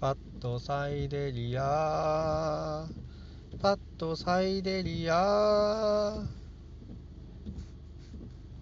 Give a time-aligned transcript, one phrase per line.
[0.00, 2.88] パッドサイデリア。
[3.60, 6.09] パッドサイデリア。